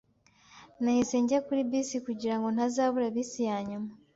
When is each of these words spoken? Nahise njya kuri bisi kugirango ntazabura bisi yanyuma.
Nahise 0.81 1.15
njya 1.23 1.39
kuri 1.45 1.61
bisi 1.69 1.97
kugirango 2.05 2.47
ntazabura 2.51 3.07
bisi 3.15 3.39
yanyuma. 3.49 3.89